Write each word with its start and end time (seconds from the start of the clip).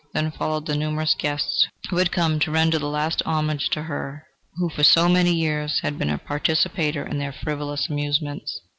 Then 0.13 0.31
followed 0.31 0.65
the 0.65 0.75
numerous 0.75 1.13
guests, 1.13 1.67
who 1.91 1.97
had 1.97 2.11
come 2.11 2.39
to 2.39 2.49
render 2.49 2.79
the 2.79 2.87
last 2.89 3.21
homage 3.23 3.69
to 3.69 3.83
her 3.83 4.25
who 4.55 4.67
for 4.67 4.83
so 4.83 5.07
many 5.07 5.31
years 5.31 5.81
had 5.81 5.99
been 5.99 6.09
a 6.09 6.17
participator 6.17 7.05
in 7.05 7.19
their 7.19 7.31
frivolous 7.31 7.87
amusements. 7.87 8.61